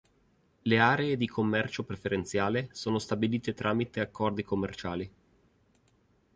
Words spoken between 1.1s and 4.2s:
di commercio preferenziale sono stabilite tramite